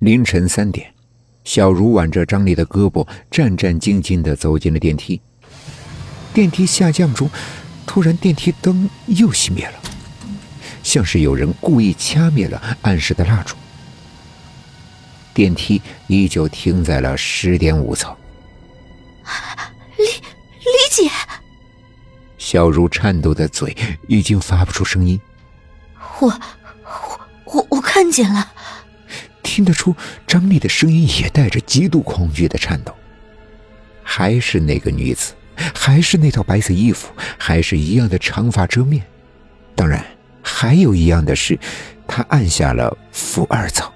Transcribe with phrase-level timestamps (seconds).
[0.00, 0.90] 凌晨三点，
[1.44, 5.20] 小茹挽着张丽的胳膊，战战兢兢的走进了电梯。
[6.32, 7.28] 电梯下降中，
[7.84, 9.74] 突然电梯灯又熄灭了，
[10.82, 13.54] 像是有人故意掐灭了暗示的蜡烛。
[15.34, 18.16] 电梯依旧停在了十点五层。
[19.98, 21.10] 李李姐，
[22.38, 23.76] 小茹颤抖的嘴
[24.08, 25.20] 已经发不出声音。
[26.20, 26.28] 我
[26.84, 28.54] 我我我看见了。
[29.60, 29.94] 听得出，
[30.26, 32.94] 张丽的声音也带着极度恐惧的颤抖。
[34.02, 35.34] 还是那个女子，
[35.74, 39.04] 还是那套白色衣服，还是一样的长发遮面。
[39.74, 40.02] 当然，
[40.40, 41.58] 还有一样的是，
[42.08, 43.86] 她按下了负二层。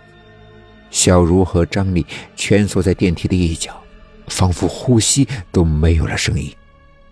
[0.91, 2.05] 小茹和张丽
[2.37, 3.83] 蜷缩在电梯的一角，
[4.29, 6.55] 仿佛呼吸都没有了声音。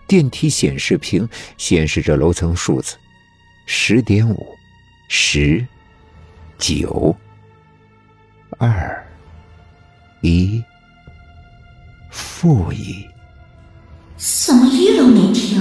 [0.06, 1.26] 电梯显示屏
[1.56, 2.96] 显示着楼层数字：
[3.64, 4.46] 十点五、
[5.08, 5.66] 十、
[6.58, 7.16] 九。
[8.58, 9.06] 二
[10.20, 10.62] 一
[12.10, 13.06] 负一，
[14.16, 15.60] 怎么一楼没停？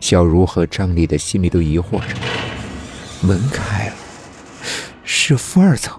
[0.00, 2.14] 小茹和张丽的心里都疑惑着。
[3.22, 3.94] 门开了，
[5.04, 5.98] 是负二层。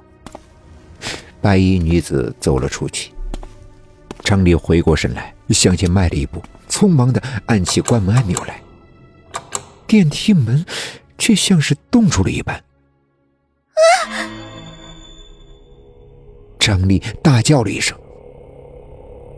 [1.42, 3.12] 白衣女子走了出去。
[4.24, 8.62] 张丽回过神来，向前迈了一步，匆忙的按起关门按钮来。
[9.88, 10.66] 电梯门
[11.18, 12.56] 却像是冻住了一般。
[13.76, 14.35] 啊！
[16.66, 17.96] 张丽大叫了一声。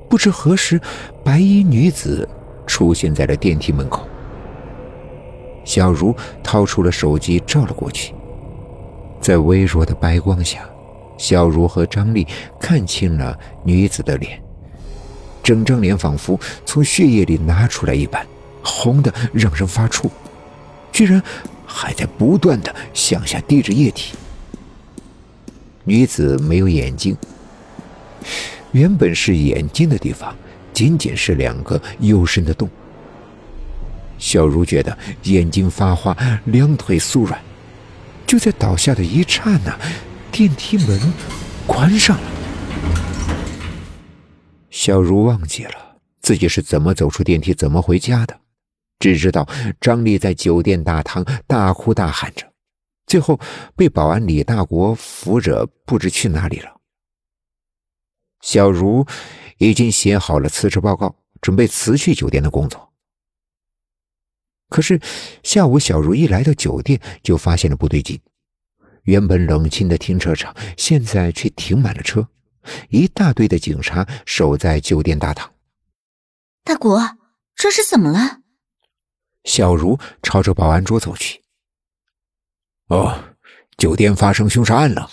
[0.10, 0.80] 不知何时，
[1.26, 2.26] 白衣女子
[2.66, 4.08] 出现在了电梯门口。
[5.66, 8.14] 小茹掏出了手机，照了过去。
[9.20, 10.62] 在微弱的白光下，
[11.18, 12.26] 小茹和张丽
[12.62, 14.42] 看清了女子的脸。
[15.44, 18.26] 整张脸仿佛从血液里拿出来一般，
[18.64, 20.10] 红的让人发怵，
[20.94, 21.22] 居然
[21.66, 24.16] 还在不断的向下滴着液体。
[25.88, 27.16] 女子没有眼睛，
[28.74, 30.36] 原本是眼睛的地方，
[30.74, 32.70] 仅仅是两个幽深的洞。
[34.18, 37.42] 小茹觉得眼睛发花，两腿酥软。
[38.26, 39.80] 就在倒下的一刹那，
[40.30, 41.00] 电梯门
[41.66, 42.24] 关上了。
[44.70, 48.38] 小茹忘记了自己是怎么走出电梯、怎么回家的，
[49.00, 49.48] 只知道
[49.80, 52.46] 张丽在酒店大堂大哭大喊着。
[53.08, 53.40] 最后
[53.76, 56.80] 被保安李大国扶着，不知去哪里了。
[58.42, 59.06] 小茹
[59.58, 62.94] 已经写好了辞职报告，准备辞去酒店的工作。
[64.70, 65.00] 可是
[65.42, 68.20] 下午，小茹一来到酒店，就发现了不对劲。
[69.04, 72.28] 原本冷清的停车场，现在却停满了车，
[72.90, 75.50] 一大堆的警察守在酒店大堂。
[76.66, 77.18] 大国，
[77.56, 78.42] 这是怎么了？
[79.46, 81.42] 小茹朝着保安桌走去。
[82.88, 83.14] 哦，
[83.78, 85.10] 酒店发生凶杀案了。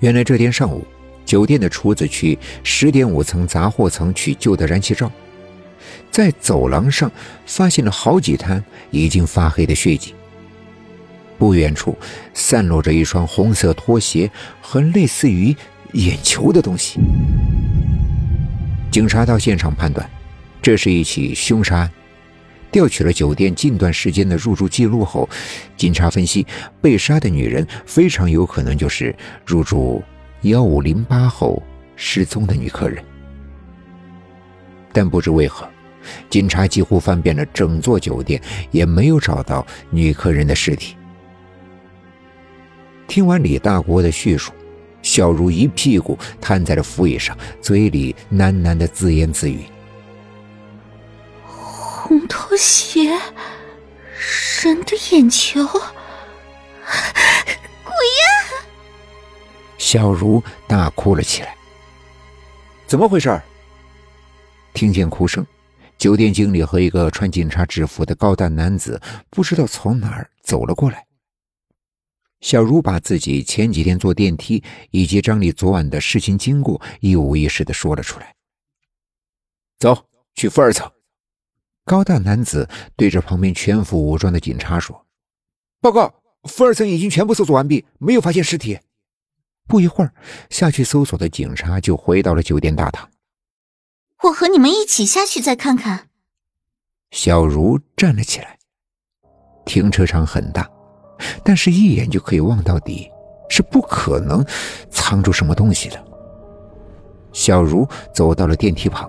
[0.00, 0.86] 原来这天上午，
[1.24, 5.10] 酒店的厨子去十点五层杂货层取旧的燃气灶，
[6.10, 7.10] 在走廊上
[7.46, 10.14] 发现了好几滩已经发黑的血迹。
[11.38, 11.96] 不远处
[12.34, 14.30] 散落着一双红色拖鞋
[14.60, 15.56] 和类似于
[15.92, 17.00] 眼球的东西。
[18.90, 20.08] 警察到现场判断，
[20.60, 21.90] 这是一起凶杀案。
[22.70, 25.28] 调取了酒店近段时间的入住记录后，
[25.76, 26.46] 警察分析，
[26.80, 30.02] 被杀的女人非常有可能就是入住
[30.42, 31.62] 幺五零八后
[31.94, 33.02] 失踪的女客人。
[34.92, 35.68] 但不知为何，
[36.28, 38.40] 警察几乎翻遍了整座酒店，
[38.70, 40.96] 也没有找到女客人的尸体。
[43.06, 44.52] 听完李大国的叙述，
[45.00, 49.60] 小茹一屁股瘫在了扶椅上，嘴里喃喃的自言自语。
[52.06, 53.10] 红拖鞋，
[54.62, 55.90] 人的眼球，鬼呀！
[59.76, 61.56] 小茹大哭了起来。
[62.86, 63.42] 怎么回事？
[64.72, 65.44] 听见哭声，
[65.98, 71.04] 酒店经理和一个穿警察制服的高大男子不知道从哪儿走了过来。
[72.40, 74.62] 小茹把自己前几天坐电梯
[74.92, 78.32] 以及张丽昨晚的事情经过一五一十的说了出来。
[79.80, 80.06] 走
[80.36, 80.88] 去负二层。
[81.86, 85.06] 高大男子对着旁边全副武装的警察说
[85.80, 86.12] ：“报告，
[86.42, 88.80] 负二层已经全部搜索完毕，没有发现尸体。”
[89.68, 90.12] 不一会儿，
[90.50, 93.08] 下去搜索的警察就回到了酒店大堂。
[94.24, 96.08] 我和你们一起下去再看看。
[97.12, 98.58] 小茹站了起来。
[99.64, 100.68] 停车场很大，
[101.44, 103.08] 但是一眼就可以望到底，
[103.48, 104.44] 是不可能
[104.90, 106.04] 藏住什么东西的。
[107.32, 109.08] 小茹走到了电梯旁。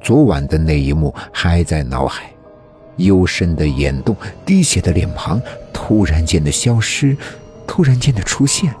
[0.00, 2.30] 昨晚的那一幕还在脑海，
[2.96, 4.16] 幽深的眼洞，
[4.46, 5.40] 滴血的脸庞，
[5.72, 7.16] 突然间的消失，
[7.66, 8.74] 突然间的出现。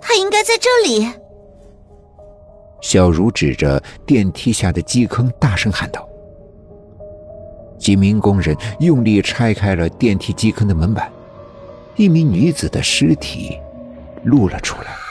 [0.00, 1.08] 他应该在这里。
[2.80, 6.08] 小茹指着电梯下的基坑，大声喊道。
[7.78, 11.10] 几名工人用力拆开了电梯基坑的门板，
[11.96, 13.58] 一名女子的尸体
[14.24, 15.01] 露了出来。